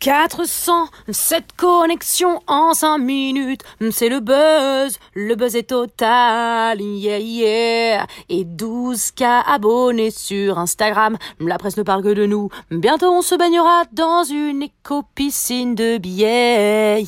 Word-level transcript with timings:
407 0.00 1.52
connexions 1.56 2.40
en 2.46 2.74
5 2.74 2.98
minutes, 2.98 3.62
mm, 3.80 3.90
c'est 3.90 4.08
le 4.08 4.20
buzz, 4.20 4.98
le 5.14 5.34
buzz 5.34 5.56
est 5.56 5.70
total, 5.70 6.80
yeah 6.80 7.18
yeah. 7.18 8.06
Et 8.28 8.44
12K 8.44 9.42
abonnés 9.46 10.10
sur 10.10 10.58
Instagram, 10.58 11.16
mm, 11.40 11.48
la 11.48 11.58
presse 11.58 11.76
ne 11.76 11.82
parle 11.82 12.02
que 12.02 12.14
de 12.14 12.26
nous, 12.26 12.48
mm, 12.70 12.78
bientôt 12.78 13.10
on 13.10 13.22
se 13.22 13.34
baignera 13.34 13.84
dans 13.92 14.24
une 14.24 14.62
éco-piscine 14.62 15.74
de 15.74 15.98
billets. 15.98 17.04